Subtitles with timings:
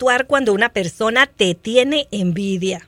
[0.00, 2.86] actuar cuando una persona te tiene envidia?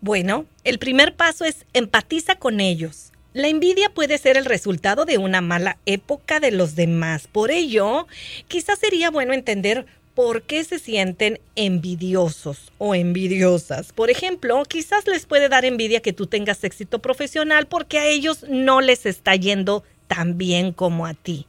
[0.00, 3.10] Bueno, el primer paso es empatiza con ellos.
[3.32, 7.26] La envidia puede ser el resultado de una mala época de los demás.
[7.26, 8.06] Por ello,
[8.46, 13.92] quizás sería bueno entender por qué se sienten envidiosos o envidiosas.
[13.92, 18.44] Por ejemplo, quizás les puede dar envidia que tú tengas éxito profesional porque a ellos
[18.48, 21.48] no les está yendo tan bien como a ti.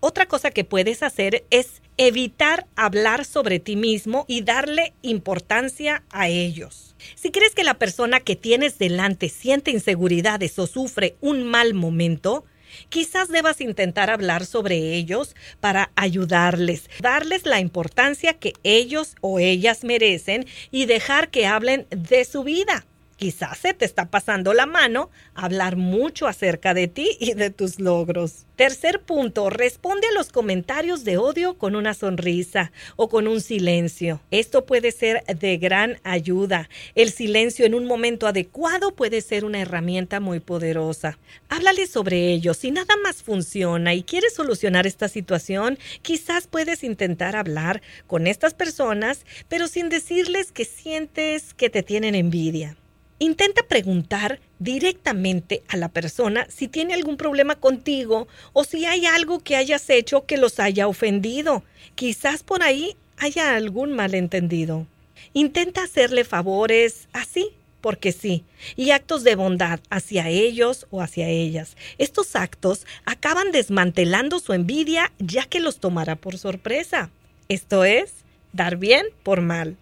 [0.00, 6.28] Otra cosa que puedes hacer es evitar hablar sobre ti mismo y darle importancia a
[6.28, 6.94] ellos.
[7.14, 12.44] Si crees que la persona que tienes delante siente inseguridades o sufre un mal momento,
[12.88, 19.84] quizás debas intentar hablar sobre ellos para ayudarles, darles la importancia que ellos o ellas
[19.84, 22.84] merecen y dejar que hablen de su vida.
[23.16, 27.80] Quizás se te está pasando la mano hablar mucho acerca de ti y de tus
[27.80, 28.44] logros.
[28.56, 34.20] Tercer punto, responde a los comentarios de odio con una sonrisa o con un silencio.
[34.30, 36.68] Esto puede ser de gran ayuda.
[36.94, 41.18] El silencio en un momento adecuado puede ser una herramienta muy poderosa.
[41.48, 42.52] Háblale sobre ello.
[42.52, 48.52] Si nada más funciona y quieres solucionar esta situación, quizás puedes intentar hablar con estas
[48.52, 52.76] personas, pero sin decirles que sientes que te tienen envidia.
[53.18, 59.40] Intenta preguntar directamente a la persona si tiene algún problema contigo o si hay algo
[59.40, 61.62] que hayas hecho que los haya ofendido.
[61.94, 64.86] Quizás por ahí haya algún malentendido.
[65.32, 71.76] Intenta hacerle favores así, porque sí, y actos de bondad hacia ellos o hacia ellas.
[71.96, 77.10] Estos actos acaban desmantelando su envidia ya que los tomará por sorpresa.
[77.48, 78.12] Esto es,
[78.52, 79.76] dar bien por mal.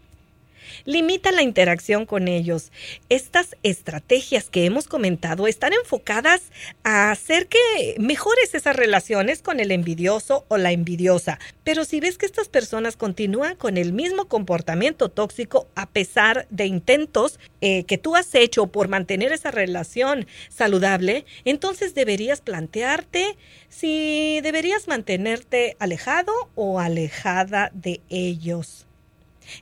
[0.84, 2.72] Limita la interacción con ellos.
[3.08, 6.42] Estas estrategias que hemos comentado están enfocadas
[6.82, 11.38] a hacer que mejores esas relaciones con el envidioso o la envidiosa.
[11.62, 16.66] Pero si ves que estas personas continúan con el mismo comportamiento tóxico a pesar de
[16.66, 23.36] intentos eh, que tú has hecho por mantener esa relación saludable, entonces deberías plantearte
[23.68, 28.86] si deberías mantenerte alejado o alejada de ellos.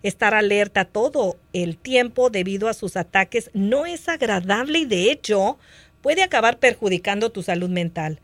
[0.02, 5.58] Estar alerta todo el tiempo debido a sus ataques no es agradable y de hecho
[6.02, 8.20] puede acabar perjudicando tu salud mental.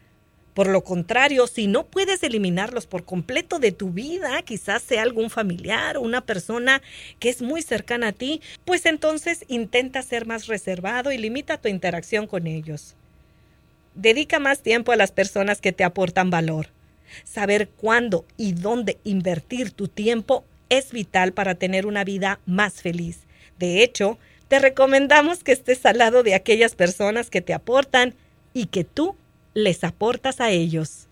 [0.59, 5.31] Por lo contrario, si no puedes eliminarlos por completo de tu vida, quizás sea algún
[5.31, 6.83] familiar o una persona
[7.21, 11.69] que es muy cercana a ti, pues entonces intenta ser más reservado y limita tu
[11.69, 12.97] interacción con ellos.
[13.95, 16.71] Dedica más tiempo a las personas que te aportan valor.
[17.23, 23.21] Saber cuándo y dónde invertir tu tiempo es vital para tener una vida más feliz.
[23.59, 24.19] De hecho,
[24.49, 28.15] te recomendamos que estés al lado de aquellas personas que te aportan
[28.55, 29.17] y que tú
[29.55, 31.08] les aportas a ellos.